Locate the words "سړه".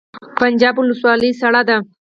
1.41-1.61